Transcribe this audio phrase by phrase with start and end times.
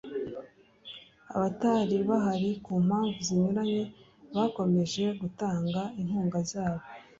[1.35, 3.83] abatari bahari ku mpamvu zinyuranye
[4.35, 6.83] bakomeje gutanga inkunga zabo